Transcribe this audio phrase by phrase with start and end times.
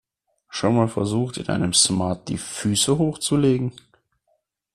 [0.49, 3.71] Schon mal versucht, in einem Smart die Füße hochzulegen?